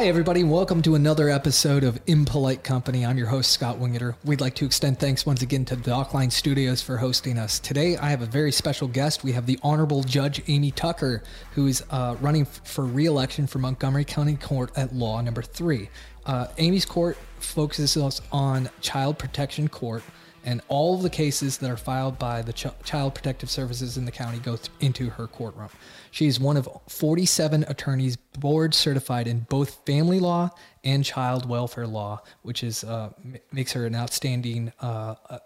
[0.00, 3.04] Hi, everybody, welcome to another episode of Impolite Company.
[3.04, 4.14] I'm your host, Scott Wingeter.
[4.24, 7.58] We'd like to extend thanks once again to Dockline Studios for hosting us.
[7.58, 9.22] Today, I have a very special guest.
[9.22, 11.22] We have the Honorable Judge Amy Tucker,
[11.52, 15.90] who is uh, running for re election for Montgomery County Court at Law Number Three.
[16.24, 20.02] Uh, Amy's court focuses on child protection court,
[20.44, 24.04] and all of the cases that are filed by the Ch- Child Protective Services in
[24.04, 25.68] the county go th- into her courtroom.
[26.10, 30.50] She is one of 47 attorneys board certified in both family law
[30.84, 35.38] and child welfare law, which is uh, m- makes her an outstanding uh, uh,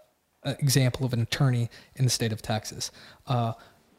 [0.59, 2.91] example of an attorney in the state of Texas.
[3.27, 3.53] Uh,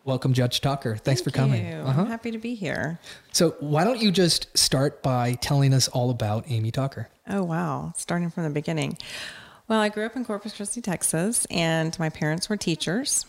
[0.05, 0.97] welcome, Judge Tucker.
[0.97, 1.67] Thanks for coming.
[1.67, 1.75] you.
[1.75, 2.03] Uh-huh.
[2.03, 2.99] I'm happy to be here.
[3.33, 7.09] So, why don't you just start by telling us all about Amy Tucker?
[7.29, 7.93] Oh, wow.
[7.97, 8.97] Starting from the beginning.
[9.69, 13.27] Well, I grew up in Corpus Christi, Texas, and my parents were teachers.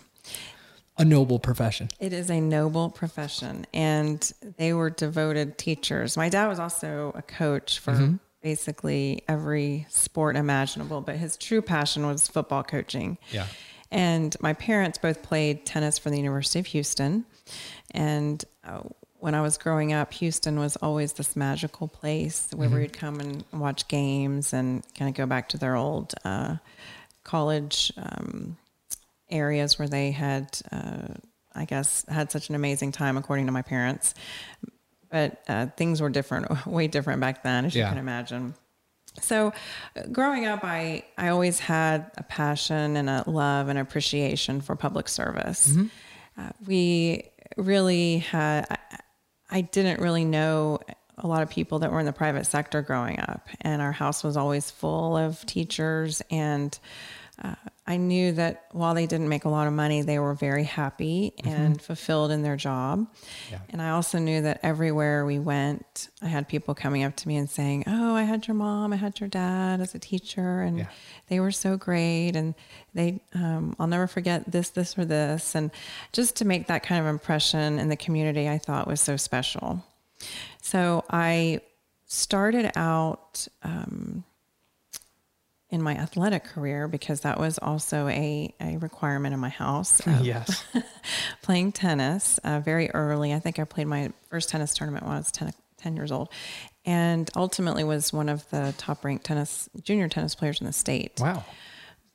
[0.98, 1.90] A noble profession.
[2.00, 6.18] It is a noble profession, and they were devoted teachers.
[6.18, 12.06] My dad was also a coach for basically every sport imaginable, but his true passion
[12.06, 13.18] was football coaching.
[13.32, 13.48] Yeah.
[13.92, 17.26] And my parents both played tennis for the University of Houston.
[17.92, 18.82] And uh,
[19.20, 23.44] when I was growing up, Houston was always this magical place where we'd come and
[23.52, 26.58] watch games and kind of go back to their old uh,
[27.24, 28.58] college um,
[29.30, 31.08] areas where they had, uh,
[31.56, 34.14] I guess, had such an amazing time, according to my parents.
[35.10, 37.86] But uh, things were different, way different back then, as Yeah.
[37.86, 38.54] you can imagine.
[39.20, 39.52] So,
[39.96, 44.76] uh, growing up, I, I always had a passion and a love and appreciation for
[44.76, 45.76] public service.
[46.38, 47.24] Uh, we
[47.58, 48.78] really had, I,
[49.50, 50.80] I didn't really know
[51.18, 54.24] a lot of people that were in the private sector growing up, and our house
[54.24, 56.22] was always full of teachers.
[56.30, 56.78] And
[57.44, 57.56] uh,
[57.86, 61.34] I knew that while they didn't make a lot of money, they were very happy
[61.46, 63.08] and fulfilled in their job.
[63.70, 67.38] And I also knew that everywhere we went, I had people coming up to me
[67.38, 70.80] and saying, Oh, I had your mom, I had your dad as a teacher, and
[70.80, 70.88] Yeah.
[71.28, 72.36] they were so great.
[72.36, 72.56] And
[72.94, 75.56] they, um, I'll never forget this, this, or this.
[75.56, 75.72] And
[76.12, 79.86] just to make that kind of impression in the community, I thought was so special.
[80.62, 81.62] So I
[82.08, 84.24] started out um,
[85.70, 90.02] in my athletic career because that was also a, a requirement in my house.
[90.22, 90.64] Yes.
[91.42, 93.34] playing tennis uh, very early.
[93.34, 96.30] I think I played my first tennis tournament when I was 10, 10 years old,
[96.86, 101.20] and ultimately was one of the top ranked tennis junior tennis players in the state.
[101.20, 101.46] Wow.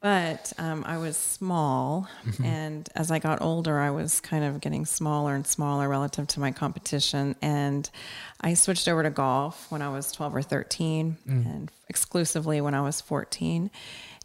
[0.02, 2.08] But um, I was small,
[2.42, 6.40] and as I got older, I was kind of getting smaller and smaller relative to
[6.40, 7.36] my competition.
[7.40, 7.88] And
[8.40, 12.80] I switched over to golf when I was 12 or 13, and exclusively when I
[12.80, 13.70] was 14,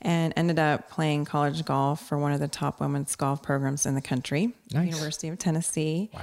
[0.01, 3.93] and ended up playing college golf for one of the top women's golf programs in
[3.93, 4.87] the country, Nice.
[4.95, 6.09] University of Tennessee.
[6.11, 6.21] Wow.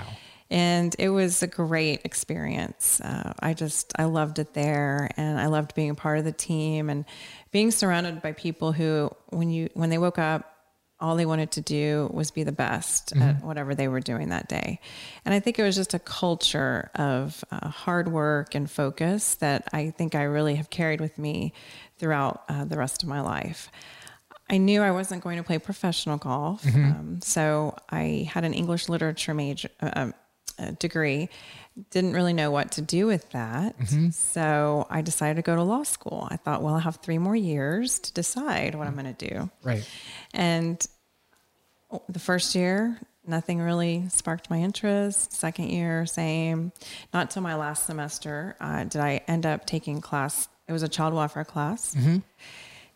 [0.50, 3.00] And it was a great experience.
[3.00, 6.32] Uh, I just, I loved it there and I loved being a part of the
[6.32, 7.06] team and
[7.54, 10.56] being surrounded by people who, when you, when they woke up,
[10.98, 14.48] all they wanted to do was be the best at whatever they were doing that
[14.48, 14.80] day.
[15.24, 19.68] And I think it was just a culture of uh, hard work and focus that
[19.72, 21.52] I think I really have carried with me
[21.96, 23.70] throughout uh, the rest of my life.
[24.50, 28.88] I knew I wasn't going to play professional golf, um, so I had an English
[28.88, 30.10] literature major uh,
[30.58, 31.28] uh, degree.
[31.90, 33.74] Didn't really know what to do with that,
[34.12, 36.28] so I decided to go to law school.
[36.30, 39.50] I thought, well, I have three more years to decide what I'm going to do.
[39.64, 39.84] Right.
[40.32, 40.86] And
[42.08, 45.32] the first year, nothing really sparked my interest.
[45.32, 46.70] Second year, same.
[47.12, 50.48] Not till my last semester uh, did I end up taking class.
[50.68, 51.96] It was a child welfare class,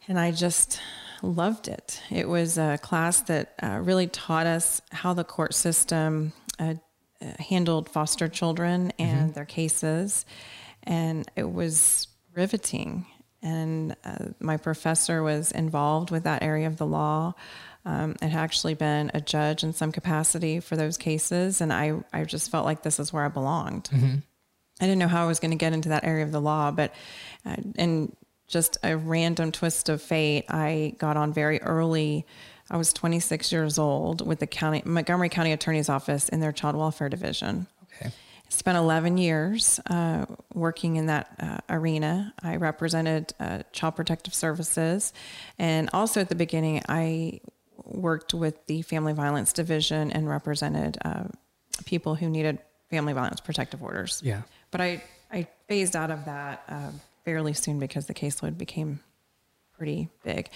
[0.06, 0.80] and I just
[1.20, 2.00] loved it.
[2.10, 6.74] It was a class that uh, really taught us how the court system uh,
[7.38, 10.24] handled foster children and their cases,
[10.82, 13.06] and it was riveting.
[13.42, 17.34] And uh, my professor was involved with that area of the law.
[17.84, 21.94] Um, and had actually been a judge in some capacity for those cases, and I,
[22.12, 23.88] I just felt like this is where I belonged.
[24.80, 26.70] I didn't know how I was going to get into that area of the law,
[26.70, 26.92] but
[27.46, 28.14] uh, in
[28.46, 32.26] just a random twist of fate, I got on very early.
[32.70, 36.76] I was 26 years old with the county Montgomery County Attorney's Office in their child
[36.76, 37.66] welfare division.
[38.00, 38.10] Okay.
[38.50, 42.32] Spent 11 years uh, working in that uh, arena.
[42.42, 45.12] I represented uh, Child Protective Services,
[45.58, 47.40] and also at the beginning, I
[47.84, 51.24] worked with the Family Violence Division and represented uh,
[51.84, 52.58] people who needed
[52.90, 54.22] family violence protective orders.
[54.24, 54.42] Yeah.
[54.70, 56.90] But I, I phased out of that uh,
[57.24, 59.00] fairly soon because the caseload became
[59.76, 60.48] pretty big.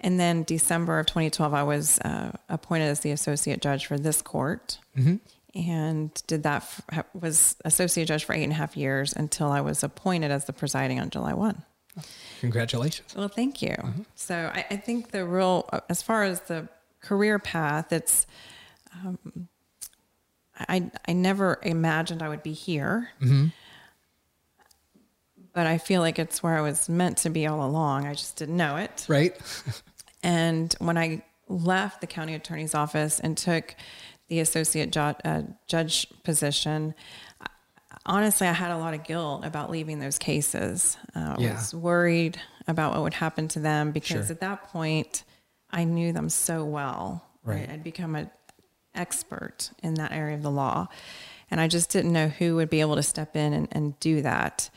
[0.00, 4.20] And then December of 2012, I was uh, appointed as the associate judge for this
[4.22, 4.78] court.
[5.54, 6.62] and did that
[6.92, 10.46] f- was associate judge for eight and a half years until I was appointed as
[10.46, 11.62] the presiding on July one.
[12.40, 13.14] Congratulations.
[13.14, 13.76] Well, thank you.
[14.16, 16.68] So I, I think the real, as far as the
[17.00, 18.26] career path, it's,
[18.94, 19.48] um,
[20.58, 23.10] I, I never imagined I would be here.
[25.54, 28.06] But I feel like it's where I was meant to be all along.
[28.06, 29.06] I just didn't know it.
[29.08, 29.36] Right?
[30.26, 33.74] And when I left the county attorney's office and took
[34.28, 36.94] the associate ju- uh, judge position,
[38.06, 40.96] honestly, I had a lot of guilt about leaving those cases.
[41.14, 41.54] Uh, I Yeah.
[41.56, 44.32] was worried about what would happen to them because Sure.
[44.32, 45.24] at that point,
[45.70, 47.22] I knew them so well.
[47.42, 47.68] Right.
[47.68, 48.30] I, I'd become an
[48.94, 50.88] expert in that area of the law.
[51.50, 54.22] And I just didn't know who would be able to step in and, and do
[54.22, 54.70] that.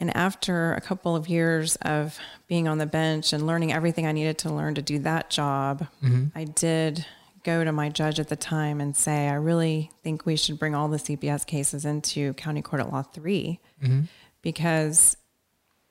[0.00, 2.18] And after a couple of years of
[2.48, 5.86] being on the bench and learning everything I needed to learn to do that job,
[6.02, 6.28] mm-hmm.
[6.34, 7.04] I did
[7.44, 10.74] go to my judge at the time and say, I really think we should bring
[10.74, 14.00] all the CPS cases into County Court at Law 3 mm-hmm.
[14.40, 15.18] because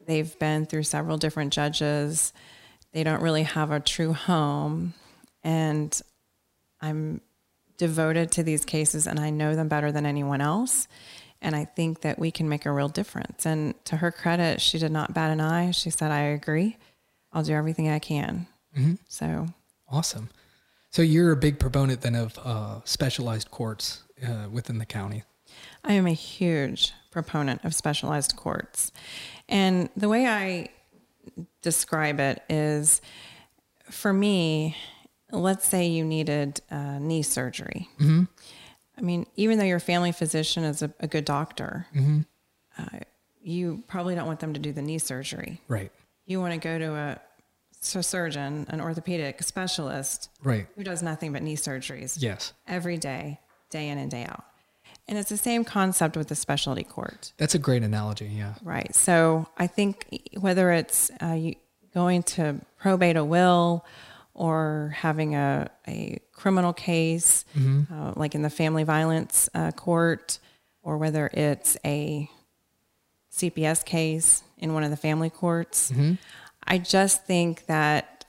[0.05, 2.33] they've been through several different judges.
[2.91, 4.95] They don't really have a true home.
[5.43, 5.99] And
[6.81, 7.21] I'm
[7.77, 10.87] devoted to these cases and I know them better than anyone else.
[11.41, 13.45] And I think that we can make a real difference.
[13.45, 15.71] And to her credit, she did not bat an eye.
[15.71, 16.77] She said, I agree.
[17.31, 18.47] I'll do everything I can.
[19.07, 19.47] So,
[19.91, 20.29] Awesome.
[20.91, 25.23] So you're a big proponent then of uh, specialized courts uh, within the county.
[25.83, 28.91] I am a huge proponent of specialized courts.
[29.47, 30.69] And the way I
[31.61, 33.01] describe it is
[33.89, 34.75] for me,
[35.31, 37.87] let's say you needed uh, knee surgery.
[38.99, 41.87] I mean, even though your family physician is a, a good doctor,
[42.77, 42.83] uh,
[43.41, 45.61] you probably don't want them to do the knee surgery.
[45.69, 45.91] Right.
[46.25, 47.21] You want to go to a
[47.79, 50.67] su- surgeon, an orthopedic specialist Right.
[50.75, 52.51] who does nothing but knee surgeries Yes.
[52.67, 54.43] every day, day in and day out.
[55.07, 58.27] And it's the same concept with the specialty court, That's a great analogy.
[58.27, 58.55] Yeah.
[58.63, 58.93] right?
[58.93, 60.05] So I think
[60.37, 61.55] whether it's uh, you
[61.93, 63.85] going to probate a will
[64.39, 67.43] or having a, a criminal case,
[67.91, 70.39] uh, like in the family violence uh, court,
[70.81, 72.29] or whether it's a
[73.33, 75.91] CPS case in one of the family courts,
[76.63, 78.25] I just think that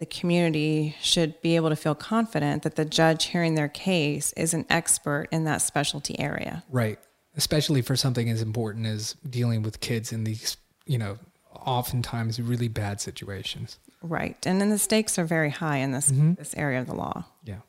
[0.00, 4.52] the community should be able to feel confident that the judge hearing their case is
[4.52, 6.64] an expert in that specialty area.
[6.70, 6.98] Right.
[7.36, 10.56] Especially for something as important as dealing with kids in these,
[10.86, 11.18] you know,
[11.54, 13.78] oftentimes really bad situations.
[14.02, 14.36] Right.
[14.46, 17.24] And then the stakes are very high in this this area of the law.
[17.44, 17.60] Yeah.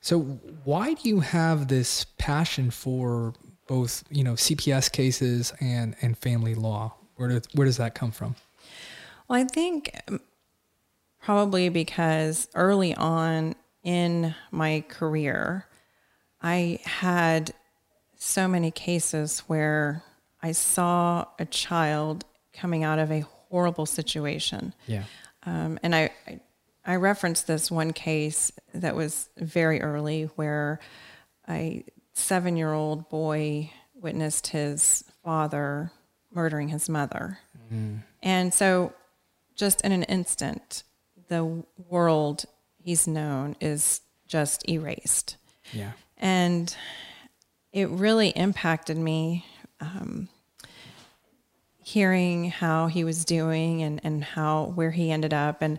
[0.00, 0.20] So
[0.64, 3.34] why do you have this passion for
[3.66, 6.94] both, you know, CPS cases and and family law?
[7.16, 8.36] Where does where does that come from?
[9.28, 10.20] Well, I think um,
[11.20, 15.66] probably because early on in my career,
[16.40, 17.52] I had
[18.16, 20.02] so many cases where
[20.42, 24.74] I saw a child coming out of a horrible situation.
[24.86, 25.04] Yeah.
[25.46, 26.40] Um, and I, I,
[26.84, 30.80] I referenced this one case that was very early where
[31.48, 35.92] a seven year old boy witnessed his father
[36.32, 37.38] murdering his mother.
[38.22, 38.92] And so,
[39.56, 40.82] just in an instant,
[41.28, 42.44] the world
[42.78, 45.36] he's known is just erased.
[45.72, 45.92] Yeah.
[46.18, 46.74] And
[47.72, 49.44] it really impacted me
[49.80, 50.28] um,
[51.86, 55.62] hearing how he was doing and, and how where he ended up.
[55.62, 55.78] And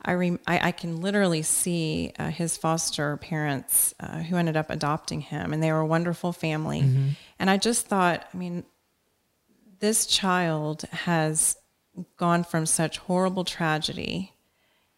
[0.00, 4.70] I, rem- I, I can literally see uh, his foster parents uh, who ended up
[4.70, 6.82] adopting him, and they were a wonderful family.
[7.40, 8.62] And I just thought, I mean,
[9.80, 11.56] this child has
[12.16, 14.34] gone from such horrible tragedy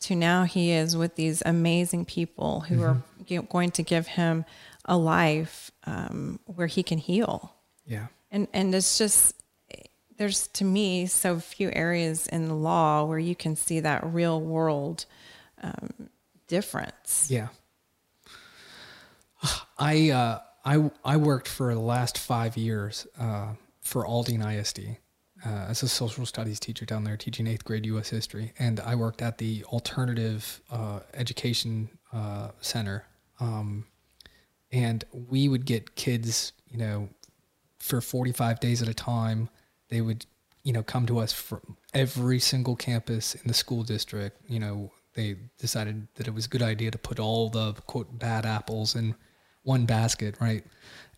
[0.00, 4.44] to now he is with these amazing people who are g- going to give him
[4.84, 7.54] a life um, where he can heal.
[7.86, 8.08] Yeah.
[8.30, 9.39] And and it's just
[10.20, 14.38] there's to me so few areas in the law where you can see that real
[14.38, 15.06] world
[15.62, 16.10] um,
[16.46, 17.28] difference.
[17.30, 17.48] Yeah.
[19.78, 24.98] I uh, I I worked for the last five years uh, for Aldine ISD
[25.46, 28.10] uh, as a social studies teacher down there, teaching eighth grade U.S.
[28.10, 33.06] history, and I worked at the alternative uh, education uh, center,
[33.40, 33.86] um,
[34.70, 37.08] and we would get kids, you know,
[37.78, 39.48] for forty five days at a time.
[39.90, 40.26] They would,
[40.62, 44.40] you know, come to us from every single campus in the school district.
[44.48, 48.18] You know, they decided that it was a good idea to put all the quote
[48.18, 49.14] bad apples in
[49.62, 50.64] one basket, right?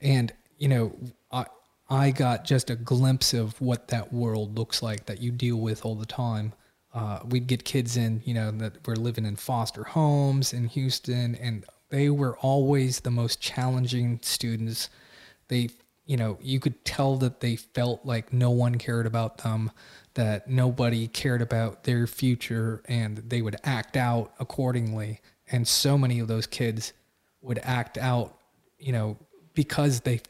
[0.01, 0.97] And you know,
[1.31, 1.47] I
[1.91, 5.85] I got just a glimpse of what that world looks like that you deal with
[5.85, 6.55] all the time.
[6.95, 11.35] Uh, we'd get kids in, you know, that were living in foster homes in Houston,
[11.37, 14.89] and they were always the most challenging students.
[15.49, 15.69] They,
[16.13, 19.71] you know, you could tell that they felt like no one cared about them,
[20.13, 25.23] that nobody cared about their future, and they would act out accordingly.
[25.51, 26.93] And so many of those kids
[27.41, 28.37] would act out,
[28.79, 29.17] you know,
[29.55, 30.21] because they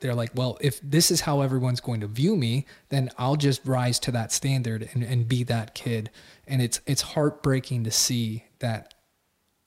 [0.00, 3.60] they're like, well, if this is how everyone's going to view me, then I'll just
[3.66, 6.08] rise to that standard and, and be that kid.
[6.46, 8.94] And it's it's heartbreaking to see that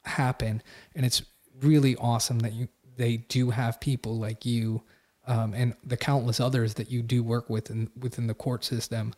[0.04, 0.64] happen.
[0.96, 1.22] And it's
[1.62, 4.82] really awesome that you they do have people like you
[5.30, 9.14] um, and the countless others that you do work with in, within the court system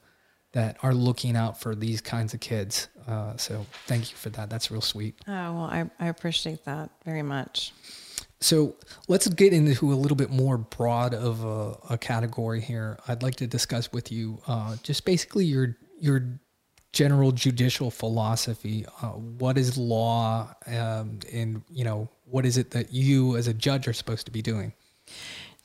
[0.52, 2.90] that are looking out for these kinds of kids.
[3.08, 4.50] Uh, so thank you for that.
[4.50, 5.16] That's real sweet.
[5.26, 7.72] Oh, well, I, I appreciate that very much.
[8.42, 8.76] So
[9.08, 13.00] let's get into a little bit more broad of a, a category here.
[13.08, 16.40] I'd like to discuss with you uh, just basically your your
[16.92, 18.86] general judicial philosophy.
[19.02, 23.54] Uh, what is law, um, and you know what is it that you as a
[23.54, 24.74] judge are supposed to be doing?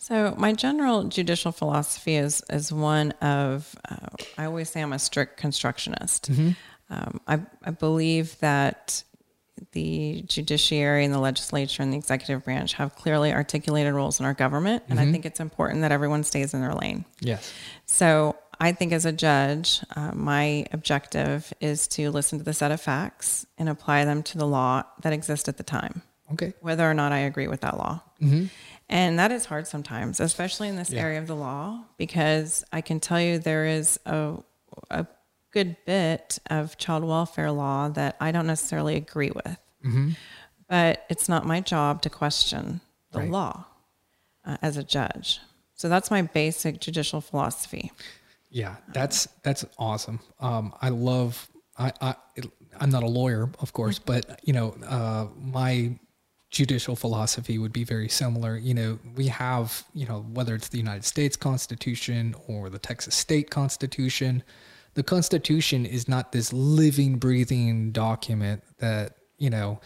[0.06, 4.06] So my general judicial philosophy is is one of uh,
[4.38, 6.30] I always say I'm a strict constructionist.
[6.30, 6.50] Mm-hmm.
[6.90, 9.02] Um, I, I believe that
[9.72, 14.34] the judiciary and the legislature and the executive branch have clearly articulated roles in our
[14.34, 15.08] government, and Mm-hmm.
[15.08, 17.04] I think it's important that everyone stays in their lane.
[17.18, 17.52] Yes.
[17.86, 22.70] So I think as a judge, uh, my objective is to listen to the set
[22.70, 26.02] of facts and apply them to the law that exists at the time,
[26.32, 26.52] Okay.
[26.60, 28.02] whether or not I agree with that law.
[28.20, 28.46] Mm-hmm.
[28.88, 31.02] And that is hard sometimes, especially in this Yeah.
[31.02, 34.36] area of the law, because I can tell you there is a,
[34.90, 35.06] a
[35.52, 39.58] good bit of child welfare law that I don't necessarily agree with.
[39.84, 40.10] Mm-hmm.
[40.68, 42.80] But it's not my job to question
[43.12, 43.30] the Right.
[43.30, 43.64] law
[44.44, 45.40] uh, as a judge.
[45.74, 47.92] So that's my basic judicial philosophy.
[48.50, 50.20] Yeah, that's that's awesome.
[50.40, 51.48] Um, I love.
[51.78, 52.14] I, I
[52.80, 55.98] I'm not a lawyer, of course, but you know, uh, my
[56.50, 58.56] judicial philosophy would be very similar.
[58.56, 63.14] You know, we have you know whether it's the United States Constitution or the Texas
[63.14, 64.42] State Constitution.
[64.94, 69.80] The Constitution is not this living, breathing document that you know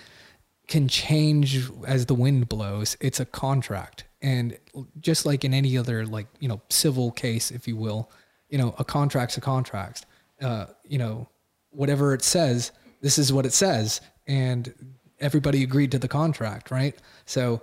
[0.70, 2.96] can change as the wind blows.
[3.00, 4.04] It's a contract.
[4.22, 4.56] And
[5.00, 8.10] just like in any other like, you know, civil case, if you will,
[8.48, 10.06] you know, a contract's a contract.
[10.40, 11.28] Uh, you know,
[11.70, 14.00] whatever it says, this is what it says.
[14.28, 14.72] And
[15.20, 16.96] everybody agreed to the contract, right?
[17.26, 17.62] So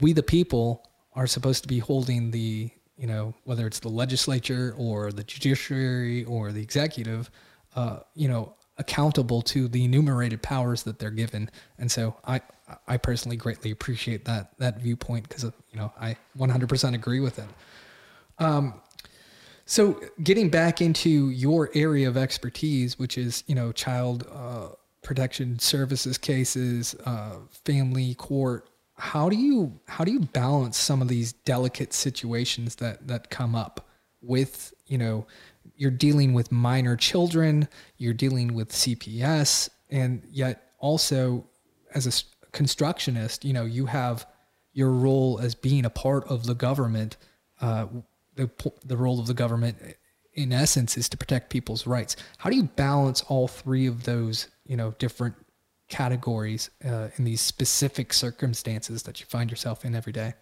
[0.00, 4.74] we the people are supposed to be holding the, you know, whether it's the legislature
[4.78, 7.30] or the judiciary or the executive,
[7.74, 11.50] uh, you know, accountable to the enumerated powers that they're given.
[11.78, 12.40] And so I,
[12.88, 17.48] I personally greatly appreciate that that viewpoint because you know I 100% agree with it.
[18.38, 18.80] Um,
[19.66, 24.68] so getting back into your area of expertise, which is you know child uh,
[25.02, 31.08] protection services cases, uh, family court, how do you how do you balance some of
[31.08, 33.88] these delicate situations that that come up
[34.20, 35.26] with you know
[35.76, 37.66] you're dealing with minor children,
[37.96, 41.46] you're dealing with CPS, and yet also
[41.94, 42.12] as a
[42.52, 44.26] constructionist, you know, you have
[44.72, 47.16] your role as being a part of the government.
[47.60, 47.86] Uh,
[48.36, 48.50] the
[48.84, 49.76] the role of the government,
[50.34, 52.16] in essence, is to protect people's rights.
[52.38, 55.34] How do you balance all three of those, you know, different
[55.88, 60.34] categories uh, in these specific circumstances that you find yourself in every day?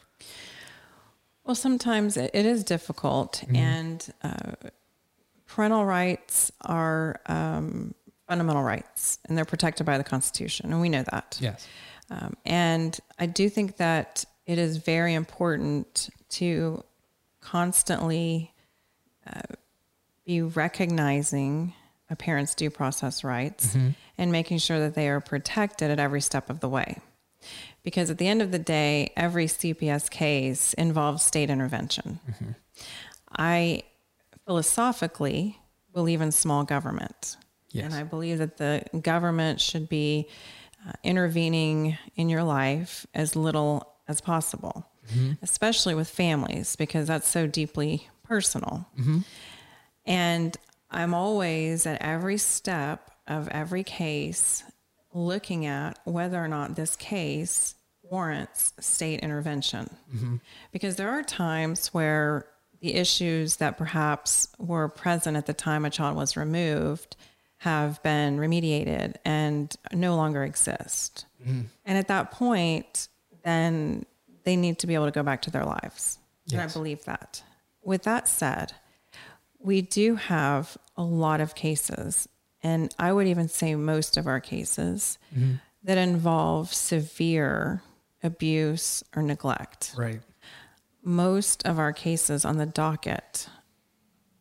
[1.45, 4.53] Well, sometimes it, is difficult, and uh,
[5.47, 7.95] parental rights are um,
[8.29, 11.39] fundamental rights, and they're protected by the Constitution, and we know that.
[11.41, 11.67] Yes.
[12.11, 16.85] Um, and I do think that it is very important to
[17.41, 18.53] constantly
[19.27, 19.41] uh,
[20.29, 21.73] be recognizing
[22.11, 23.89] a parent's due process rights mm-hmm.
[24.19, 26.99] and making sure that they are protected at every step of the way.
[27.83, 32.21] Because at the end of the day, every CPS case involves state intervention.
[32.31, 32.51] Mm-hmm.
[33.39, 33.85] I
[34.45, 35.59] philosophically
[35.95, 37.39] believe in small government.
[37.71, 37.87] Yes.
[37.87, 40.29] And I believe that the government should be
[40.87, 45.33] uh, intervening in your life as little as possible, mm-hmm.
[45.41, 48.87] especially with families, because that's so deeply personal.
[50.09, 50.57] And
[50.91, 54.65] I'm always at every step of every case
[55.13, 59.97] looking at whether or not this case warrants state intervention.
[60.15, 60.37] Mm-hmm.
[60.73, 62.47] Because there are times where
[62.81, 67.17] the issues that perhaps were present at the time a child was removed
[67.59, 71.27] have been remediated and no longer exist.
[71.43, 71.63] Mm-hmm.
[71.85, 73.09] And at that point,
[73.45, 74.07] then
[74.45, 76.19] they need to be able to go back to their lives.
[76.53, 77.43] And I believe that.
[77.83, 78.73] With that said,
[79.59, 82.29] we do have a lot of cases,
[82.63, 85.55] and I would even say most of our cases mm-hmm.
[85.85, 87.83] that involve severe
[88.23, 89.95] abuse or neglect.
[89.97, 90.21] Right.
[91.03, 93.49] Most of our cases on the docket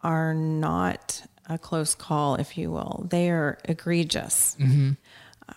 [0.01, 3.07] are not a close call, if you will.
[3.09, 4.55] They are egregious.
[4.59, 4.91] Mm-hmm.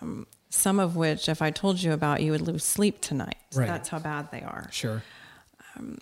[0.01, 3.37] Um, some of which, if I told you about, you would lose sleep tonight.
[3.55, 3.67] Right.
[3.67, 4.69] That's how bad they are.
[4.71, 5.01] Sure.
[5.75, 5.97] Um,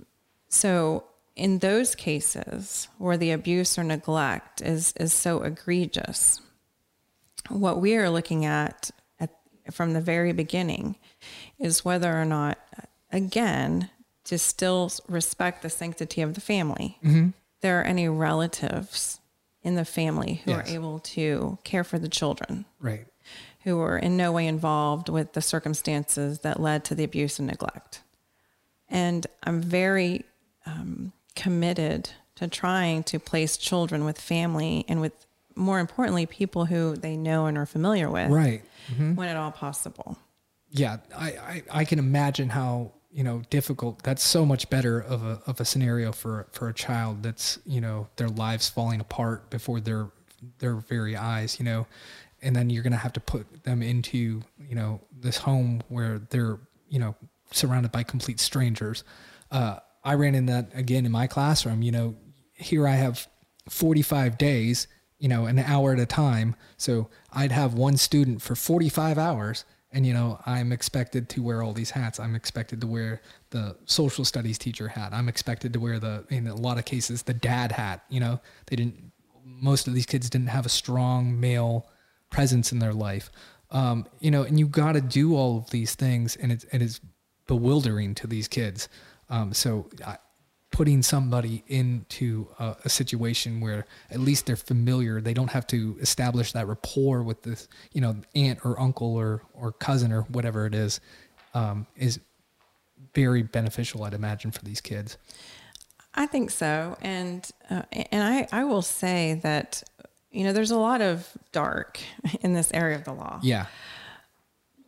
[0.47, 1.05] so,
[1.39, 6.41] in those cases where the abuse or neglect is, is so egregious,
[7.47, 9.31] what we are looking at, at
[9.71, 10.97] from the very beginning
[11.57, 12.57] is whether or not,
[13.11, 13.89] again,
[14.25, 16.99] to still respect the sanctity of the family,
[17.61, 19.19] there are any relatives
[19.63, 20.69] in the family who Yes.
[20.69, 23.07] are able to care for the children Right.
[23.63, 27.47] who were in no way involved with the circumstances that led to the abuse and
[27.47, 28.01] neglect.
[28.89, 30.25] And I'm very
[30.65, 31.11] um,
[31.43, 35.13] committed to trying to place children with family and with,
[35.55, 38.61] more importantly, people who they know and are familiar with Right.
[38.97, 40.17] when at all possible.
[40.71, 44.03] Yeah, I, I, I can imagine how you know difficult.
[44.03, 47.81] That's so much better of a of a scenario for for a child that's you
[47.81, 50.11] know their lives falling apart before their
[50.59, 51.57] their very eyes.
[51.59, 51.87] You know,
[52.43, 56.59] and then you're gonna have to put them into you know this home where they're
[56.87, 57.15] you know
[57.51, 59.03] surrounded by complete strangers.
[59.51, 61.81] Uh, I ran in that again in my classroom.
[61.81, 62.15] You know,
[62.53, 63.27] here I have
[63.69, 64.87] 45 days,
[65.17, 66.55] you know, an hour at a time.
[66.77, 69.65] So I'd have one student for 45 hours.
[69.91, 72.19] And, you know, I'm expected to wear all these hats.
[72.19, 75.13] I'm expected to wear the social studies teacher hat.
[75.13, 78.03] I'm expected to wear the, in a lot of cases, the dad hat.
[78.07, 79.11] You know, they didn't,
[79.43, 81.87] most of these kids didn't have a strong male
[82.29, 83.31] presence in their life.
[83.71, 86.35] Um, you know, and you got to do all of these things.
[86.35, 87.01] And it's, it is
[87.47, 88.89] bewildering to these kids.
[89.29, 90.17] Um, so I,
[90.71, 95.97] putting somebody into a, a situation where at least they're familiar, they don't have to
[95.99, 100.65] establish that rapport with this, you know, aunt or uncle or or cousin or whatever
[100.65, 100.99] it is,
[101.53, 102.19] um, is
[103.13, 105.17] very beneficial, I'd imagine, for these kids.
[106.13, 109.83] I think so, and uh, and I I will say that
[110.31, 111.99] you know there's a lot of dark
[112.41, 113.39] in this area of the law.
[113.43, 113.65] Yeah,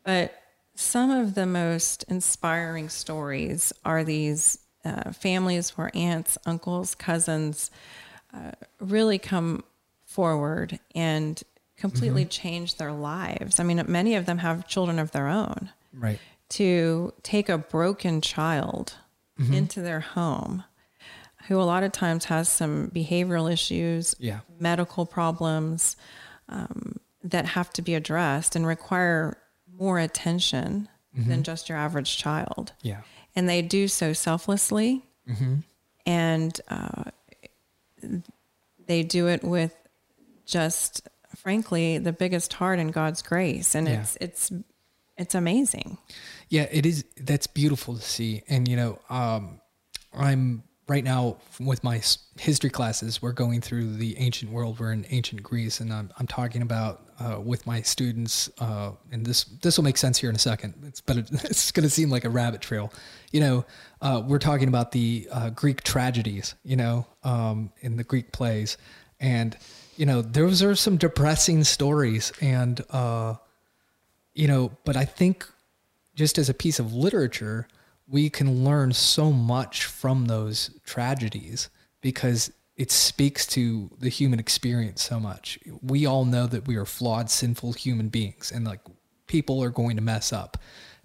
[0.03, 0.40] But
[0.75, 7.69] some of the most inspiring stories are these uh, families where aunts, uncles, cousins
[8.33, 9.63] uh, really come
[10.05, 11.41] forward and
[11.77, 13.59] completely change their lives.
[13.59, 15.69] I mean, many of them have children of their own.
[15.93, 16.19] right.
[16.49, 18.95] To take a broken child
[19.51, 20.63] into their home
[21.47, 24.41] who a lot of times has some behavioral issues, Yeah.
[24.59, 25.95] medical problems
[26.49, 29.37] um, that have to be addressed and require
[29.81, 32.71] more attention than just your average child.
[32.83, 33.01] Yeah,
[33.35, 35.03] And they do so selflessly,
[36.05, 37.03] and uh,
[38.87, 39.75] they do it with
[40.45, 44.01] just, frankly, the biggest heart and God's grace, and Yeah.
[44.01, 44.51] it's it's
[45.17, 45.97] it's amazing.
[46.49, 47.03] Yeah, it is.
[47.17, 48.41] That's beautiful to see.
[48.47, 49.59] And, you know, um,
[50.13, 52.01] I'm right now with my
[52.37, 54.77] history classes, we're going through the ancient world.
[54.77, 59.25] We're in ancient Greece, and I'm, I'm talking about uh, with my students, uh, and
[59.25, 60.73] this this will make sense here in a second.
[60.85, 62.91] It's but it's going to seem like a rabbit trail.
[63.31, 63.65] You know,
[64.01, 66.55] uh, we're talking about the uh, Greek tragedies.
[66.65, 68.77] You know, um, in the Greek plays,
[69.21, 69.57] and
[69.95, 73.35] you know, those are some depressing stories, and uh,
[74.33, 75.47] you know, but I think
[76.15, 77.69] just as a piece of literature,
[78.11, 81.69] we can learn so much from those tragedies
[82.01, 85.57] because it speaks to the human experience so much.
[85.81, 88.81] We all know that we are flawed, sinful human beings, and like
[89.27, 90.57] people are going to mess up.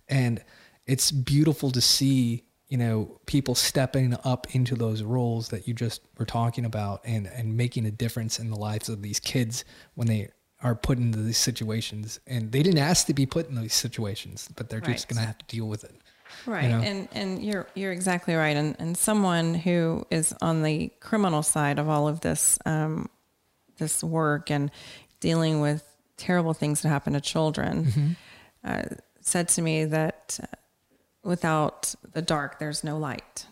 [0.09, 0.43] And
[0.87, 6.03] it's beautiful to see, you know, people stepping up into those roles that you just
[6.19, 9.65] were talking about and, and making a difference in the lives of these kids
[9.95, 10.29] when they
[10.63, 12.19] are put into these situations.
[12.27, 15.27] And they didn't ask to be put in these situations, but they're just going to
[15.27, 15.95] have to deal with it.
[16.47, 16.69] Right.
[16.69, 16.81] know?
[16.81, 18.57] And and you're you're exactly right.
[18.57, 23.09] And and someone who is on the criminal side of all of this um,
[23.79, 24.71] this work and
[25.21, 25.83] dealing with
[26.17, 28.17] terrible things that happen to children
[28.65, 28.83] uh,
[29.21, 30.47] said to me that uh,
[31.23, 33.47] without the dark, there's no light.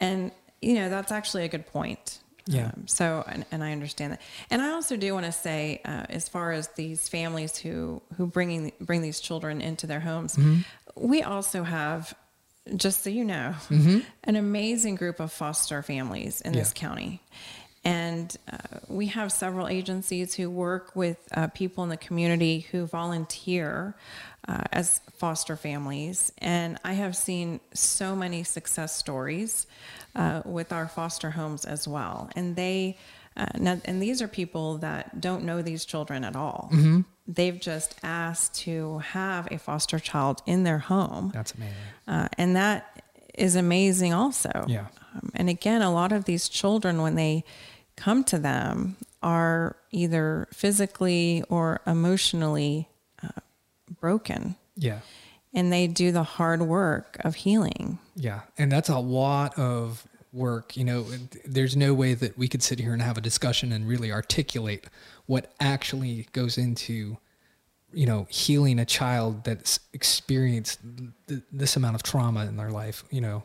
[0.00, 2.18] And you know that's actually a good point.
[2.46, 2.66] Yeah.
[2.66, 4.20] Um, so, and, and I understand that.
[4.50, 8.26] And I also do want to say, uh, as far as these families who who
[8.26, 10.36] bringing bring these children into their homes,
[10.94, 12.14] we also have,
[12.76, 13.54] just so you know,
[14.24, 17.20] an amazing group of foster families in this county.
[17.84, 22.86] And uh, we have several agencies who work with uh, people in the community who
[22.86, 23.96] volunteer
[24.46, 26.32] uh, as foster families.
[26.38, 29.66] And I have seen so many success stories
[30.14, 32.30] uh, with our foster homes as well.
[32.36, 32.98] And they,
[33.36, 36.70] uh, now, and these are people that don't know these children at all.
[37.26, 41.30] They've just asked to have a foster child in their home.
[41.32, 41.74] That's amazing.
[42.06, 43.02] Uh, and that
[43.34, 44.64] is amazing also.
[44.68, 44.86] Yeah.
[45.14, 47.44] Um, and again, a lot of these children, when they
[47.96, 52.88] come to them, are either physically or emotionally
[53.22, 53.40] uh,
[54.00, 54.56] broken.
[54.76, 55.00] Yeah.
[55.54, 57.98] And they do the hard work of healing.
[58.16, 58.40] Yeah.
[58.58, 60.76] And that's a lot of work.
[60.76, 61.06] You know,
[61.44, 64.86] there's no way that we could sit here and have a discussion and really articulate
[65.26, 67.18] what actually goes into,
[67.92, 70.80] you know, healing a child that's experienced
[71.28, 73.44] th- this amount of trauma in their life, you know.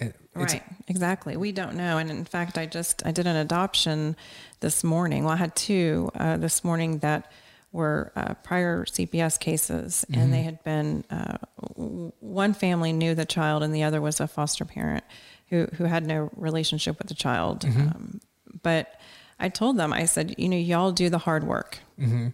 [0.00, 1.36] It's, right, exactly.
[1.36, 4.16] We don't know, and in fact, I just I did an adoption
[4.58, 5.22] this morning.
[5.22, 7.30] Well, I had two uh, this morning that
[7.70, 10.20] were uh, prior CPS cases, mm-hmm.
[10.20, 11.36] and they had been uh,
[11.76, 15.04] one family knew the child, and the other was a foster parent
[15.48, 17.60] who who had no relationship with the child.
[17.60, 17.80] Mm-hmm.
[17.80, 18.20] Um,
[18.62, 19.00] but
[19.38, 21.78] I told them, I said, you know, y'all do the hard work.
[21.98, 22.28] Mm-hmm.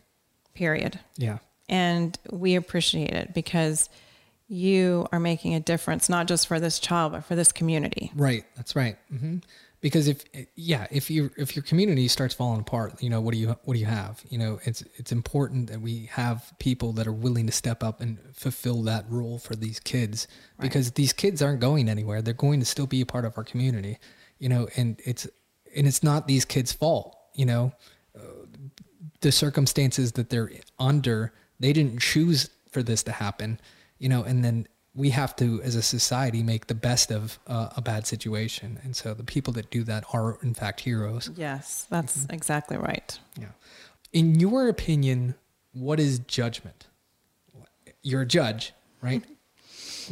[0.55, 1.01] Period.
[1.17, 3.89] Yeah, and we appreciate it because
[4.51, 8.11] you are making a difference, not just for this child, but for this community.
[8.17, 8.45] Right.
[8.57, 8.97] That's right.
[9.13, 9.37] Mm-hmm.
[9.81, 10.25] Because if,
[10.57, 13.75] yeah, if you, if your community starts falling apart, you know, what do you, what
[13.75, 14.23] do you have?
[14.29, 18.01] You know, it's, it's important that we have people that are willing to step up
[18.01, 20.65] and fulfill that role for these kids right.
[20.65, 22.21] because these kids aren't going anywhere.
[22.21, 23.99] They're going to still be a part of our community,
[24.39, 25.27] you know, and it's,
[25.75, 27.73] and it's not these kids' fault, you know,
[29.23, 33.59] the circumstances that they're under, they didn't choose for this to happen
[34.01, 37.71] you know, and then we have to, as a society, make the best of uh,
[37.77, 38.79] a bad situation.
[38.83, 41.31] And so the people that do that are, in fact, heroes.
[41.37, 42.35] Yes, that's mm-hmm.
[42.35, 43.19] exactly right.
[43.39, 43.49] Yeah.
[44.13, 45.37] In your opinion,
[45.73, 46.87] what is judgment?
[48.03, 49.23] You're a judge, right?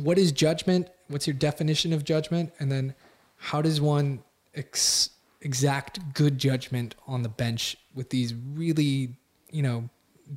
[0.02, 0.88] what is judgment?
[1.08, 2.52] What's your definition of judgment?
[2.58, 2.94] And then
[3.36, 4.22] how does one
[4.54, 5.10] ex-
[5.40, 9.16] exact good judgment on the bench with these really,
[9.50, 9.88] you know,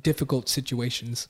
[0.02, 1.28] difficult situations?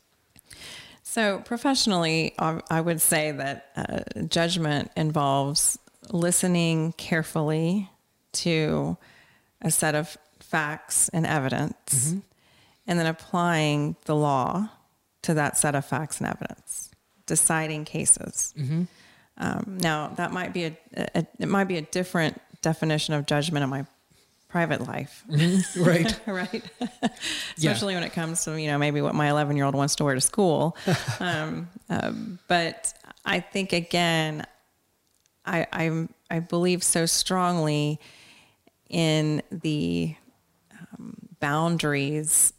[1.02, 5.78] So, professionally, I would say that uh, judgment involves
[6.10, 7.90] listening carefully
[8.32, 8.96] to
[9.60, 12.18] a set of facts and evidence, mm-hmm.
[12.86, 14.68] and then applying the law
[15.22, 16.90] to that set of facts and evidence,
[17.26, 18.54] deciding cases.
[18.56, 18.82] Mm-hmm.
[19.38, 23.64] Um, now, that might be a, a, it might be a different definition of judgment
[23.64, 23.86] in my
[24.52, 25.24] private life.
[25.76, 26.20] Right.
[26.26, 26.62] right.
[27.56, 28.00] Especially yeah.
[28.00, 30.14] when it comes to, you know, maybe what my 11 year old wants to wear
[30.14, 30.76] to school.
[31.20, 32.12] um, uh,
[32.48, 32.92] but
[33.24, 34.46] I think again,
[35.46, 37.98] I, I, I believe so strongly
[38.90, 40.14] in the
[40.72, 42.52] um, boundaries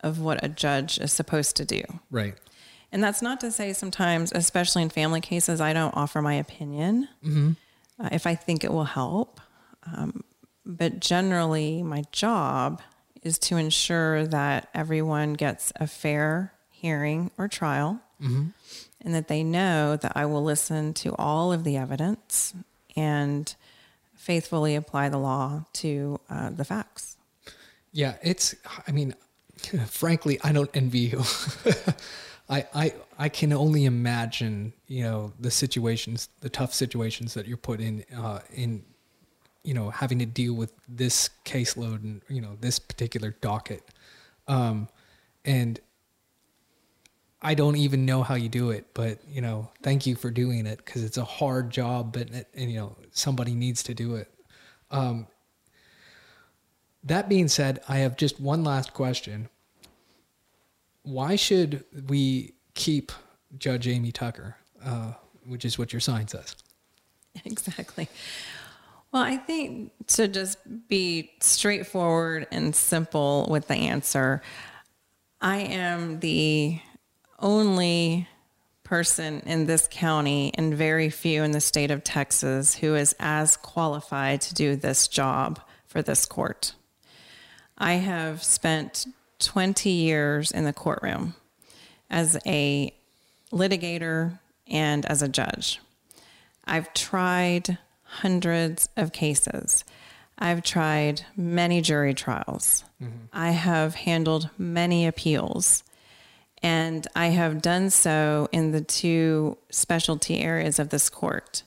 [0.00, 1.82] of what a judge is supposed to do.
[2.10, 2.34] Right.
[2.92, 7.08] And that's not to say sometimes, especially in family cases, I don't offer my opinion
[7.24, 7.52] mm-hmm.
[7.98, 9.40] uh, if I think it will help.
[9.84, 10.22] Um,
[10.64, 12.82] but generally, my job
[13.22, 18.48] is to ensure that everyone gets a fair hearing or trial mm-hmm.
[19.00, 22.54] and that they know that I will listen to all of the evidence
[22.96, 23.54] and
[24.14, 27.16] faithfully apply the law to uh, the facts.
[27.92, 28.54] Yeah, it's,
[28.86, 29.14] I mean,
[29.86, 31.22] frankly, I don't envy you.
[32.48, 37.56] I, I, I can only imagine, you know, the situations, the tough situations that you're
[37.56, 38.84] put in, uh, in
[39.64, 43.82] you know having to deal with this caseload and you know this particular docket.
[44.48, 44.88] Um,
[45.44, 45.80] and
[47.40, 50.66] i don't even know how you do it but you know thank you for doing
[50.66, 54.32] it because it's a hard job but and you know somebody needs to do it.
[54.90, 55.26] Um,
[57.04, 59.48] that being said i have just one last question.
[61.04, 63.10] Why should we keep
[63.58, 65.12] judge amy tucker uh,
[65.46, 66.56] which is what your sign says?
[67.44, 68.08] Exactly
[69.12, 74.40] well, I think to just be straightforward and simple with the answer,
[75.40, 76.80] I am the
[77.38, 78.26] only
[78.84, 83.56] person in this county and very few in the state of Texas who is as
[83.56, 86.74] qualified to do this job for this court.
[87.76, 89.06] I have spent
[89.40, 91.34] 20 years in the courtroom
[92.08, 92.94] as a
[93.50, 95.80] litigator and as a judge.
[96.64, 97.78] I've tried
[98.12, 99.84] hundreds of cases.
[100.38, 102.84] I've tried many jury trials.
[103.02, 103.26] Mm-hmm.
[103.32, 105.82] I have handled many appeals.
[106.62, 111.62] And I have done so in the two specialty areas of this court.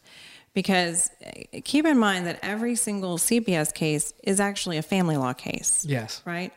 [0.53, 5.34] Because eh, keep in mind that every single CPS case is actually a family law
[5.34, 5.86] case.
[5.88, 6.21] Yes.
[6.25, 6.53] Right?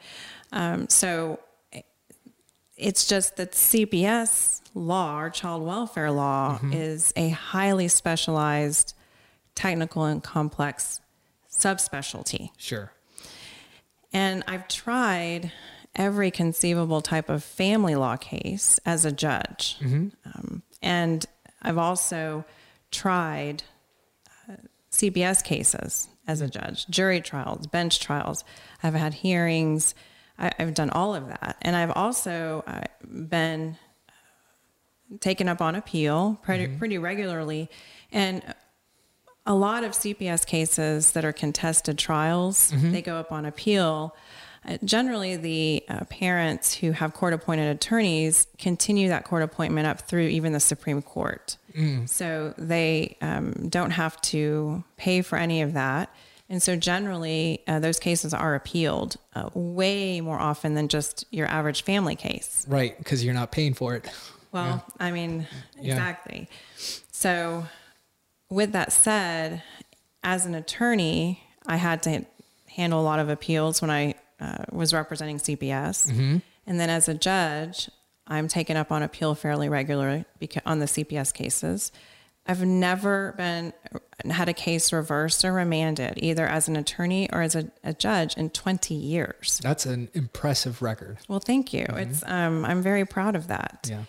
[0.53, 1.41] Um, so
[1.73, 1.83] eh,
[2.77, 6.73] it's just that CPS law, our child welfare law, mm-hmm.
[6.75, 8.95] is a highly specialized
[9.59, 11.01] technical and complex
[11.51, 12.51] subspecialty.
[12.57, 12.93] Sure.
[14.13, 15.51] And I've tried
[15.97, 19.77] every conceivable type of family law case as a judge.
[20.25, 21.27] Um, and
[21.61, 22.45] I've also
[22.93, 23.65] tried
[24.49, 24.55] uh,
[24.93, 28.45] CPS cases as a judge, jury trials, bench trials.
[28.85, 29.97] I've had hearings.
[30.39, 31.57] I, I've done all of that.
[31.63, 33.77] And I've also uh, been
[35.19, 37.69] taken up on appeal pretty, pretty regularly.
[38.13, 38.55] And
[39.49, 44.15] a lot of CPS cases that are contested trials, they go up on appeal.
[44.69, 50.03] Uh, generally, the uh, parents who have court appointed attorneys continue that court appointment up
[50.03, 51.57] through even the Supreme Court.
[52.07, 56.13] So they um, don't have to pay for any of that.
[56.51, 61.47] And so generally, uh, those cases are appealed uh, way more often than just your
[61.47, 62.67] average family case.
[62.69, 64.09] Right, because you're not paying for it.
[64.51, 65.47] Well, I mean,
[65.81, 65.93] Yeah.
[65.93, 66.49] exactly.
[67.13, 67.65] So,
[68.51, 69.63] with that said,
[70.23, 72.25] as an attorney, I had to
[72.67, 76.41] handle a lot of appeals when I uh, was representing CPS.
[76.67, 77.91] And then as a judge,
[78.27, 81.93] I'm taken up on appeal fairly regularly because, on the CPS cases.
[82.47, 83.75] I've never been
[84.25, 88.37] had a case reversed or remanded either as an attorney or as a, a judge
[88.39, 89.61] in 20 years.
[89.63, 91.19] That's an impressive record.
[91.29, 91.85] Well, thank you.
[91.91, 93.87] It's um, I'm very proud of that.
[93.91, 94.05] Yeah.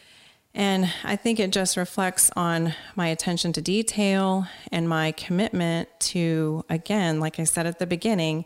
[0.60, 6.66] And I think it just reflects on my attention to detail and my commitment to,
[6.70, 8.44] again, like I said at the beginning,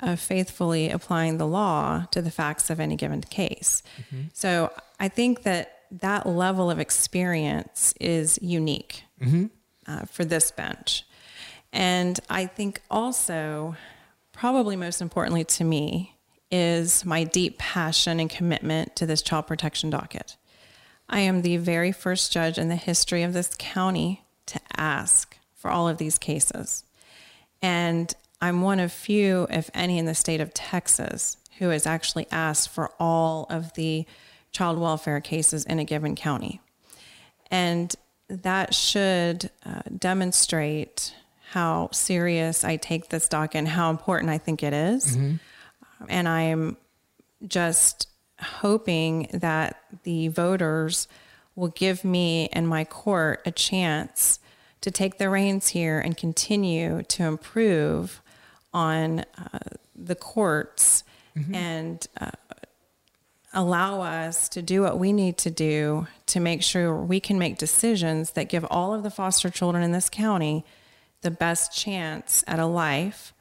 [0.00, 3.84] uh, faithfully applying the law to the facts of any given case.
[4.32, 9.04] So I think that that level of experience is unique
[9.86, 11.04] uh, for this bench.
[11.72, 13.76] And I think also,
[14.32, 16.16] probably most importantly to me,
[16.50, 20.36] is my deep passion and commitment to this child protection docket.
[21.12, 25.70] I am the very first judge in the history of this county to ask for
[25.70, 26.84] all of these cases.
[27.60, 32.26] And I'm one of few, if any, in the state of Texas who has actually
[32.32, 34.06] asked for all of the
[34.50, 36.60] child welfare cases in a given county.
[37.50, 37.94] And
[38.28, 41.14] that should uh, demonstrate
[41.50, 45.14] how serious I take this docket and how important I think it is.
[46.08, 46.78] And I'm
[47.46, 48.08] just
[48.42, 51.08] hoping that the voters
[51.54, 54.38] will give me and my court a chance
[54.80, 58.20] to take the reins here and continue to improve
[58.74, 59.58] on uh,
[59.94, 61.04] the courts
[61.54, 62.30] and uh,
[63.54, 67.58] allow us to do what we need to do to make sure we can make
[67.58, 70.64] decisions that give all of the foster children in this county
[71.20, 73.32] the best chance at a life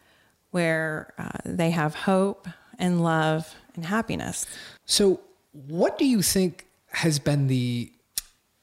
[0.52, 4.46] where uh, they have hope and love and happiness.
[4.86, 7.92] So, what do you think has been the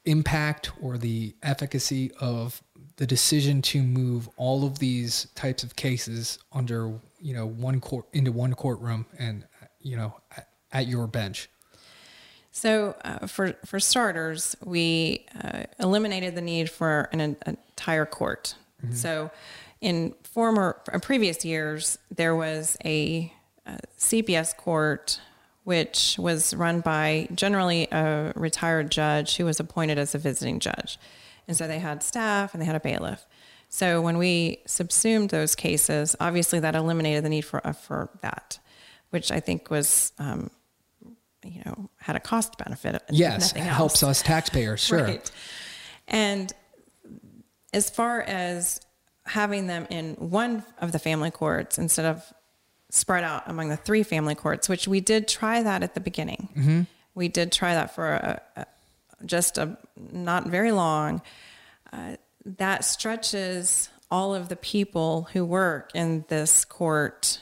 [0.05, 2.61] impact or the efficacy of
[2.95, 8.05] the decision to move all of these types of cases under, you know, one court
[8.13, 9.45] into one courtroom and,
[9.81, 10.15] you know,
[10.71, 11.49] at, your bench?
[12.51, 18.55] So, uh, for for starters, we uh, eliminated the need for an, an entire court.
[18.91, 19.29] So,
[19.81, 23.33] in former uh, previous years, there was a,
[23.69, 25.19] uh CPS court
[25.69, 30.97] which was run by generally a retired judge who was appointed as a visiting judge,
[31.47, 33.27] and so they had staff and they had a bailiff.
[33.69, 38.57] So when we subsumed those cases, obviously that eliminated the need for uh, for that,
[39.11, 40.11] which I think was.
[40.17, 40.49] Um,
[41.45, 43.01] you know, had a cost benefit.
[43.09, 45.03] Yes, helps us taxpayers, sure.
[45.03, 45.31] Right.
[46.05, 46.51] And
[47.73, 48.81] as far as
[49.25, 52.33] having them in one of the family courts instead of
[52.89, 56.49] spread out among the three family courts, which we did try that at the beginning.
[56.55, 56.81] Mm-hmm.
[57.15, 58.65] We did try that for a, a,
[59.25, 59.77] just a
[60.11, 61.21] not very long.
[61.91, 67.41] Uh, that stretches all of the people who work in this court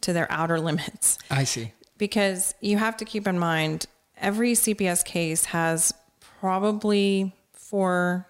[0.00, 1.72] to their outer limits I see.
[1.98, 5.92] because you have to keep in mind every CPS case has
[6.40, 8.26] probably four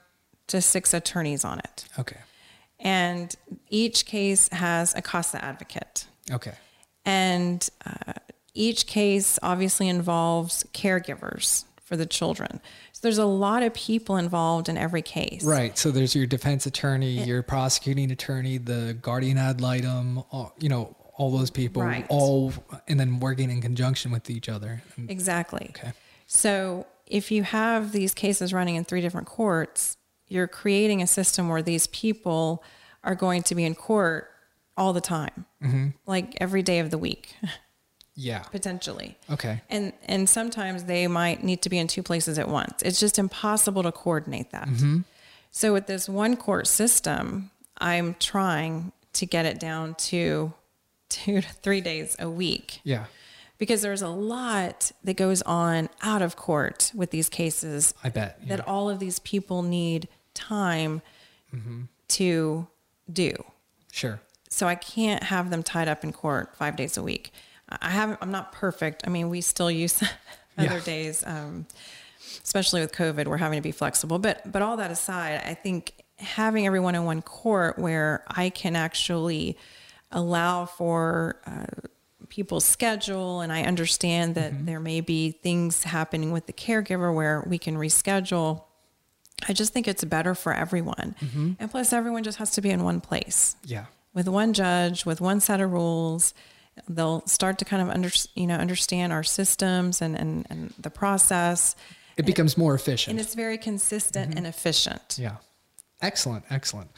[0.49, 1.87] to six attorneys on it.
[1.99, 2.19] Okay.
[2.79, 3.35] And
[3.71, 6.07] each case has a CASA advocate.
[6.31, 6.55] Okay.
[7.05, 8.15] And uh,
[8.55, 12.61] each case obviously involves caregivers for the children.
[12.93, 15.45] So there's a lot of people involved in every case.
[15.45, 15.79] Right.
[15.79, 20.97] So there's your defense attorney, your prosecuting attorney, the guardian ad litem, all, you know,
[21.17, 22.05] all those people, Right.
[22.09, 22.53] all,
[22.89, 24.83] and then working in conjunction with each other.
[25.09, 25.71] Exactly.
[25.71, 25.93] Okay.
[26.27, 31.49] So if you have these cases running in three different courts, you're creating a system
[31.49, 32.65] where these people
[33.05, 34.29] are going to be in court
[34.77, 35.89] all the time, mm-hmm.
[36.07, 37.35] like every day of the week,
[38.15, 38.41] Yeah.
[38.41, 39.17] potentially.
[39.31, 39.63] Okay.
[39.71, 42.83] And and sometimes they might need to be in two places at once.
[42.83, 44.69] It's just impossible to coordinate that.
[44.69, 45.01] Mm-hmm.
[45.51, 50.53] So with this one court system, I'm trying to get it down to
[51.09, 53.05] two to three days a week Yeah.
[53.59, 58.39] because there's a lot that goes on out of court with these cases I bet.
[58.43, 58.57] yeah.
[58.57, 61.01] that all of these people need time
[61.55, 61.83] mm-hmm.
[62.09, 62.67] to
[63.11, 63.33] do.
[63.93, 64.21] Sure.
[64.57, 67.31] So I can't have them tied up in court five days a week.
[67.69, 68.19] I haven't.
[68.23, 69.03] I'm not perfect.
[69.07, 70.03] I mean, we still use
[70.59, 70.81] other Yeah.
[70.81, 71.67] days, um,
[72.43, 73.27] especially with COVID.
[73.27, 74.19] We're having to be flexible.
[74.19, 78.77] But but all that aside, I think having everyone in one court where I can
[78.77, 79.59] actually
[80.11, 81.67] allow for uh,
[82.31, 87.45] people's schedule, and I understand that there may be things happening with the caregiver where
[87.47, 88.63] we can reschedule.
[89.47, 91.15] I just think it's better for everyone.
[91.61, 93.85] And plus, everyone just has to be in one place Yeah.
[94.17, 96.35] With one judge, with one set of rules.
[96.89, 100.91] They'll start to kind of under, you know, understand our systems and, and, and the
[100.91, 101.77] process.
[102.17, 103.13] It becomes more efficient.
[103.13, 105.19] And it's very consistent and efficient.
[105.21, 105.37] Yeah.
[106.01, 106.45] Excellent.
[106.51, 106.91] Excellent.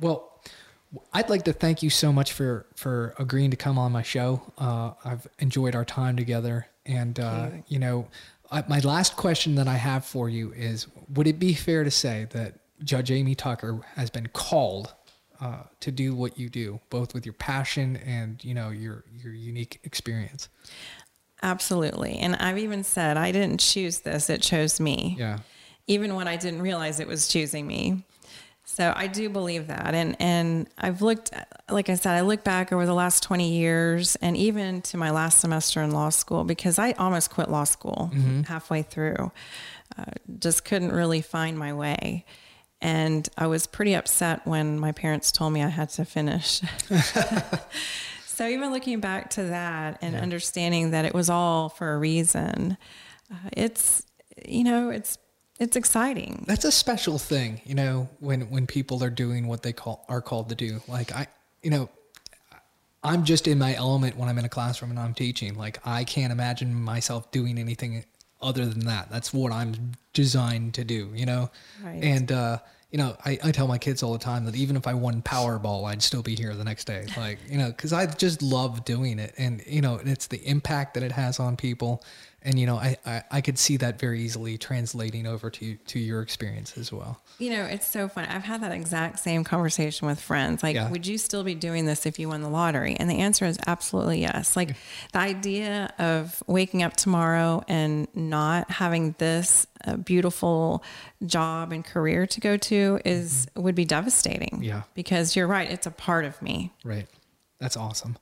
[0.00, 0.40] Well,
[1.12, 4.42] I'd like to thank you so much for for agreeing to come on my show.
[4.58, 7.62] Uh, I've enjoyed our time together, and uh, you.
[7.68, 8.08] you know,
[8.50, 11.90] I, my last question that I have for you is: Would it be fair to
[11.90, 14.92] say that Judge Amy Tucker has been called
[15.42, 19.34] uh, to do what you do, both with your passion and you know your your
[19.34, 20.48] unique experience?
[21.42, 22.18] Absolutely.
[22.18, 25.16] And I've even said, I didn't choose this, it chose me.
[25.18, 25.38] Yeah.
[25.88, 28.04] even when I didn't realize it was choosing me.
[28.64, 29.92] So I do believe that.
[29.92, 31.32] And, and I've looked,
[31.68, 35.10] like I said, I look back over the last 20 years and even to my
[35.10, 38.12] last semester in law school, because I almost quit law school
[38.46, 39.32] halfway through,
[39.98, 40.04] uh,
[40.38, 42.24] just couldn't really find my way.
[42.82, 46.60] And I was pretty upset when my parents told me I had to finish.
[48.26, 52.76] so even looking back to that and understanding that it was all for a reason,
[53.32, 54.04] uh, it's,
[54.44, 55.16] you know, it's,
[55.60, 56.44] it's exciting.
[56.48, 60.20] that's a special thing, you know, when when people are doing what they call are
[60.20, 60.82] called to do.
[60.88, 61.28] Like I,
[61.62, 61.88] you know,
[63.04, 65.54] I'm just in my element when I'm in a classroom and I'm teaching.
[65.54, 68.04] Like I can't imagine myself doing anything
[68.42, 69.10] other than that.
[69.10, 71.50] That's what I'm designed to do, you know.
[71.82, 72.02] Right.
[72.02, 72.58] And uh,
[72.90, 75.22] you know, I, I tell my kids all the time that even if I won
[75.22, 77.06] Powerball, I'd still be here the next day.
[77.16, 80.94] Like, you know, because I just love doing it, and you know, it's the impact
[80.94, 82.04] that it has on people,
[82.44, 85.98] and you know, I, I, I could see that very easily translating over to to
[85.98, 87.20] your experience as well.
[87.38, 88.24] You know, it's so fun.
[88.26, 90.62] I've had that exact same conversation with friends.
[90.62, 90.90] Like, Yeah.
[90.90, 92.94] would you still be doing this if you won the lottery?
[92.98, 94.56] And the answer is absolutely yes.
[94.56, 94.76] Like,
[95.12, 100.84] the idea of waking up tomorrow and not having this uh, beautiful
[101.26, 104.50] job and career to go to is would be devastating.
[104.54, 104.62] Mm-hmm.
[104.62, 104.82] Yeah.
[104.94, 106.72] Because you're right, it's a part of me.
[106.84, 107.06] Right.
[107.58, 108.16] That's awesome.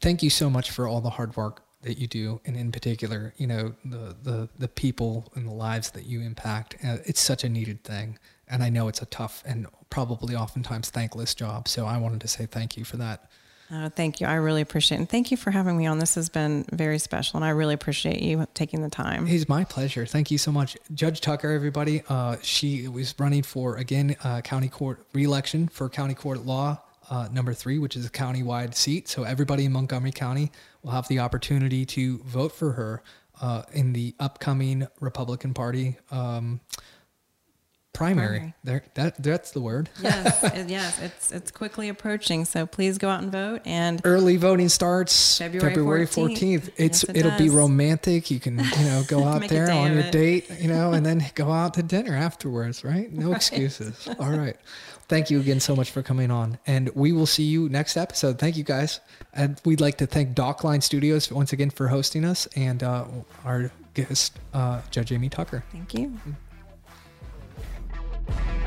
[0.00, 3.32] Thank you so much for all the hard work that you do, and in particular,
[3.36, 6.76] you know, the the the people and the lives that you impact.
[6.84, 8.18] Uh, it's such a needed thing,
[8.48, 11.68] and I know it's a tough and probably oftentimes thankless job.
[11.68, 13.30] So I wanted to say thank you for that.
[13.68, 14.26] Uh, thank you.
[14.28, 15.00] I really appreciate it.
[15.00, 15.98] And thank you for having me on.
[15.98, 17.38] This has been very special.
[17.38, 19.26] And I really appreciate you taking the time.
[19.26, 20.06] It's my pleasure.
[20.06, 21.50] Thank you so much, Judge Tucker.
[21.50, 26.80] Everybody, uh, she was running for again uh, county court reelection for county court law
[27.10, 29.08] uh, number three, which is a county-wide seat.
[29.08, 30.52] So everybody in Montgomery County
[30.86, 33.02] will have the opportunity to vote for her
[33.42, 36.60] uh, in the upcoming Republican Party um,
[37.96, 38.26] primary.
[38.38, 38.54] Primary.
[38.64, 39.88] There, that that's the word.
[40.00, 42.44] yes, it- yes, it's it's quickly approaching.
[42.44, 43.62] So please go out and vote.
[43.64, 46.08] And Early voting starts February February 14th.
[46.14, 46.68] fourteenth.
[46.76, 48.30] It's Yes, it it'll be romantic.
[48.30, 50.12] You can you know go out there on your it.
[50.12, 52.84] date, you know, and then go out to dinner afterwards.
[52.84, 53.12] Right?
[53.12, 54.08] No excuses.
[54.18, 54.56] All right.
[55.08, 58.40] Thank you again so much for coming on, and we will see you next episode.
[58.40, 58.98] Thank you guys,
[59.32, 63.04] and we'd like to thank Dockline Studios once again for hosting us, and uh,
[63.44, 65.62] our guest uh, Judge Amy Tucker.
[65.70, 66.18] thank you.
[68.28, 68.65] Thank you.